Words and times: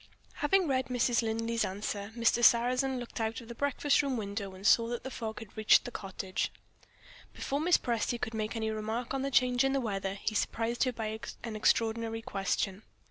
Having 0.37 0.67
read 0.67 0.87
Mrs. 0.87 1.21
Linley's 1.21 1.63
answer, 1.63 2.11
Mr. 2.17 2.43
Sarrazin 2.43 2.99
looked 2.99 3.21
out 3.21 3.39
of 3.39 3.47
the 3.47 3.53
breakfast 3.53 4.01
room 4.01 4.17
window, 4.17 4.55
and 4.55 4.65
saw 4.65 4.87
that 4.87 5.03
the 5.03 5.11
fog 5.11 5.37
had 5.37 5.55
reached 5.55 5.85
the 5.85 5.91
cottage. 5.91 6.51
Before 7.35 7.59
Mrs. 7.59 7.81
Presty 7.83 8.19
could 8.19 8.33
make 8.33 8.55
any 8.55 8.71
remark 8.71 9.13
on 9.13 9.21
the 9.21 9.29
change 9.29 9.63
in 9.63 9.73
the 9.73 9.79
weather, 9.79 10.15
he 10.15 10.33
surprised 10.33 10.85
her 10.85 10.91
by 10.91 11.19
an 11.43 11.55
extraordinary 11.55 12.23
question. 12.23 12.81